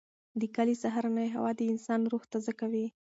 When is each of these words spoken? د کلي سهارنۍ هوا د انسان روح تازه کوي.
د 0.41 0.43
کلي 0.55 0.75
سهارنۍ 0.83 1.27
هوا 1.35 1.51
د 1.55 1.61
انسان 1.73 1.99
روح 2.11 2.23
تازه 2.31 2.53
کوي. 2.59 2.85